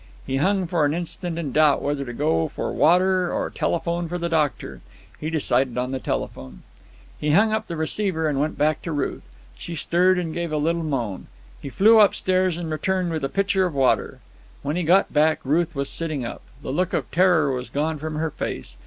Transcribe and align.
He 0.25 0.37
hung 0.37 0.65
for 0.65 0.83
an 0.83 0.95
instant 0.95 1.37
in 1.37 1.51
doubt 1.51 1.79
whether 1.79 2.03
to 2.03 2.11
go 2.11 2.47
for 2.47 2.73
water 2.73 3.31
or 3.31 3.51
telephone 3.51 4.07
for 4.09 4.17
the 4.17 4.29
doctor. 4.29 4.81
He 5.19 5.29
decided 5.29 5.77
on 5.77 5.91
the 5.91 5.99
telephone. 5.99 6.63
He 7.19 7.33
hung 7.33 7.53
up 7.53 7.67
the 7.67 7.75
receiver 7.77 8.27
and 8.27 8.39
went 8.39 8.57
back 8.57 8.81
to 8.81 8.91
Ruth. 8.91 9.21
She 9.55 9.75
stirred 9.75 10.17
and 10.17 10.33
gave 10.33 10.51
a 10.51 10.57
little 10.57 10.81
moan. 10.81 11.27
He 11.61 11.69
flew 11.69 11.99
upstairs 11.99 12.57
and 12.57 12.71
returned 12.71 13.11
with 13.11 13.23
a 13.23 13.29
pitcher 13.29 13.67
of 13.67 13.75
water. 13.75 14.17
When 14.63 14.75
he 14.75 14.81
got 14.81 15.13
back 15.13 15.39
Ruth 15.43 15.75
was 15.75 15.87
sitting 15.87 16.25
up. 16.25 16.41
The 16.63 16.71
look 16.71 16.93
of 16.93 17.11
terror 17.11 17.51
was 17.51 17.69
gone 17.69 17.99
from 17.99 18.15
her 18.15 18.31
face. 18.31 18.77